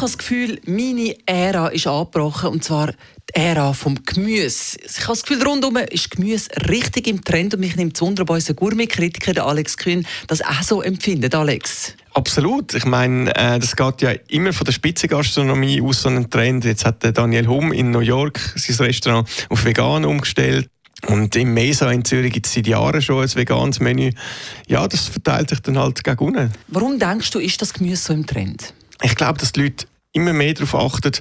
[0.00, 4.78] Ich habe das Gefühl, meine Ära ist angebrochen, und zwar die Ära vom Gemüse.
[4.82, 8.22] Ich habe das Gefühl, rundum ist Gemüse richtig im Trend und mich nimmt es wunder,
[8.22, 11.34] ob unser Gourmet-Kritiker Alex Kühn das auch so empfindet.
[11.34, 11.96] Alex?
[12.14, 12.72] Absolut.
[12.72, 16.64] Ich meine, äh, das geht ja immer von der Spitzengastronomie aus so einen Trend.
[16.64, 20.66] Jetzt hat Daniel Hum in New York sein Restaurant auf vegan umgestellt.
[21.08, 24.12] Und im Mesa in Zürich gibt es seit Jahren schon ein veganes Menü.
[24.66, 26.52] Ja, das verteilt sich dann halt gegen unten.
[26.68, 28.72] Warum denkst du, ist das Gemüse so im Trend?
[29.02, 31.12] Ich glaube, dass die Leute immer mehr darauf achten,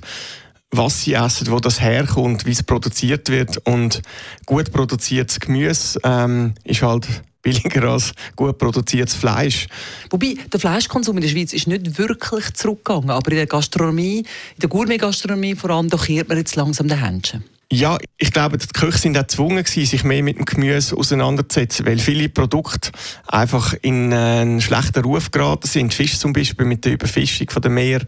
[0.72, 3.58] was sie essen, wo das herkommt, wie es produziert wird.
[3.66, 4.02] Und
[4.46, 7.08] gut produziertes Gemüse ähm, ist halt
[7.42, 9.68] billiger als gut produziertes Fleisch.
[10.10, 14.60] Wobei, der Fleischkonsum in der Schweiz ist nicht wirklich zurückgegangen, aber in der Gastronomie, in
[14.62, 17.44] der Gourmet-Gastronomie vor allem, da kehrt man jetzt langsam den Händchen.
[17.72, 22.00] Ja, ich glaube, die Köche sind auch gezwungen sich mehr mit dem Gemüse auseinanderzusetzen, weil
[22.00, 22.89] viele Produkte
[23.28, 25.94] einfach in einen schlechten Ruf geraten sind.
[25.94, 28.02] Fisch zum Beispiel mit der Überfischung von der Meer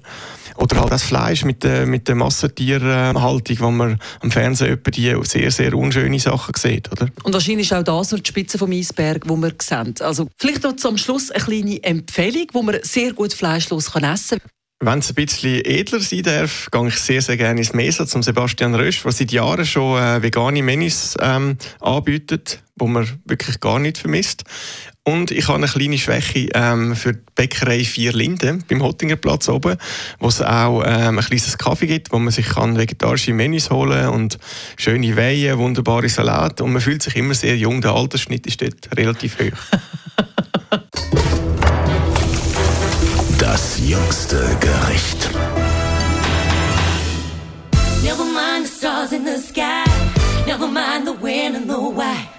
[0.56, 5.16] oder halt das Fleisch mit der, mit der Massentierhaltung, wo man am Fernsehen etwa die
[5.23, 7.08] sehr, sehr unschöne Sachen sieht, oder?
[7.23, 9.94] Und wahrscheinlich ist auch das nur die Spitze vom Eisberg, wo wir sehen.
[10.00, 14.50] Also vielleicht noch zum Schluss eine kleine Empfehlung, wo man sehr gut fleischlos essen kann.
[14.84, 18.24] Wenn es ein bisschen edler sein darf, gehe ich sehr, sehr gerne ins Mesa zum
[18.24, 23.78] Sebastian Rösch, der seit Jahren schon äh, vegane Menüs ähm, anbietet, wo man wirklich gar
[23.78, 24.44] nicht vermisst.
[25.04, 29.78] Und ich habe eine kleine Schwäche ähm, für die Bäckerei Vier Linden beim Hottingerplatz oben,
[30.20, 34.10] wo es auch ähm, ein kleines Kaffee gibt, wo man sich kann vegetarische Menüs holen
[34.10, 34.40] und
[34.78, 37.82] schöne Weihen, wunderbare Salate und man fühlt sich immer sehr jung.
[37.82, 39.80] Der Altersschnitt ist dort relativ hoch.
[43.52, 45.30] Das jüngste Gericht.
[48.02, 49.84] Never mind the stars in the sky.
[50.48, 52.30] Never mind the when and the why.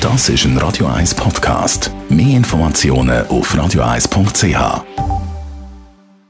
[0.00, 1.90] Das ist ein Radio 1 Podcast.
[2.08, 5.05] Mehr Informationen auf radio1.ch.